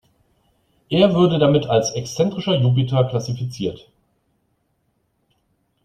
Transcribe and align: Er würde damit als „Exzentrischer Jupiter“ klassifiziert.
Er 0.89 1.13
würde 1.13 1.37
damit 1.37 1.67
als 1.67 1.91
„Exzentrischer 1.91 2.55
Jupiter“ 2.55 3.03
klassifiziert. 3.03 3.87